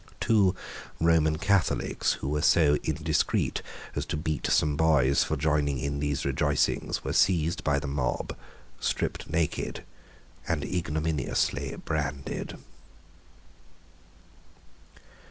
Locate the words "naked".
9.29-9.83